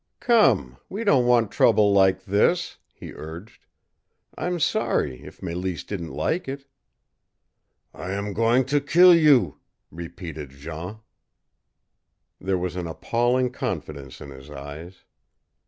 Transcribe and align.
"Come, 0.19 0.77
we 0.89 1.03
don't 1.03 1.27
want 1.27 1.51
trouble 1.51 1.93
like 1.93 2.23
this," 2.25 2.79
he 2.91 3.13
urged. 3.13 3.67
"I'm 4.35 4.59
sorry 4.59 5.21
if 5.23 5.41
Mélisse 5.41 5.85
didn't 5.85 6.09
like 6.11 6.47
it." 6.47 6.65
"I 7.93 8.13
am 8.13 8.33
going 8.33 8.65
to 8.65 8.81
kill 8.81 9.13
you!" 9.13 9.59
repeated 9.91 10.49
Jean. 10.49 11.01
There 12.39 12.57
was 12.57 12.75
an 12.75 12.87
appalling 12.87 13.51
confidence 13.51 14.19
in 14.21 14.31
his 14.31 14.49
eyes. 14.49 15.03